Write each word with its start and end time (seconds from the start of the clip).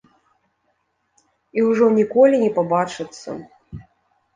І 1.59 1.67
ўжо 1.69 1.85
ніколі 2.01 2.35
не 2.49 2.51
пабачацца. 2.59 3.41